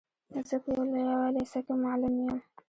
زه 0.49 0.55
په 0.63 0.69
يوه 0.77 1.19
لېسه 1.35 1.59
کي 1.65 1.73
معلم 1.83 2.13
يم. 2.25 2.37